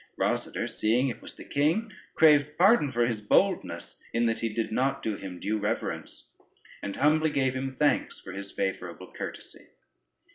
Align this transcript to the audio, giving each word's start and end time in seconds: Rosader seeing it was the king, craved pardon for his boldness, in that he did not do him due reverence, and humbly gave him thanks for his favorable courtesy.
Rosader 0.19 0.67
seeing 0.67 1.09
it 1.09 1.21
was 1.21 1.35
the 1.35 1.43
king, 1.43 1.93
craved 2.15 2.57
pardon 2.57 2.91
for 2.91 3.05
his 3.05 3.21
boldness, 3.21 4.01
in 4.13 4.25
that 4.25 4.39
he 4.39 4.49
did 4.49 4.71
not 4.71 5.03
do 5.03 5.15
him 5.15 5.39
due 5.39 5.59
reverence, 5.59 6.31
and 6.81 6.95
humbly 6.95 7.29
gave 7.29 7.53
him 7.55 7.69
thanks 7.69 8.19
for 8.19 8.31
his 8.31 8.51
favorable 8.51 9.11
courtesy. 9.13 9.67